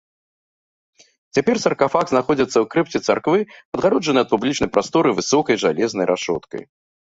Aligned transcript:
Цяпер 1.37 1.55
саркафаг 1.65 2.05
знаходзіцца 2.13 2.49
ў 2.63 2.65
крыпце 2.73 2.99
царквы, 3.11 3.39
адгароджаны 3.77 4.19
ад 4.25 4.35
публічнай 4.35 4.69
прасторы 4.77 5.09
высокай 5.23 5.55
жалезнай 5.69 6.05
рашоткай. 6.17 6.61